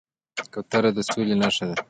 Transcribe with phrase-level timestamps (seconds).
[0.53, 1.75] کوتره د سولې نښه ده